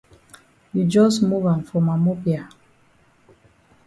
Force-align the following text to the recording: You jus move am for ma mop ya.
You 0.73 0.83
jus 0.85 1.21
move 1.29 1.45
am 1.51 1.61
for 1.67 1.79
ma 1.87 1.95
mop 2.05 2.21
ya. 2.31 2.43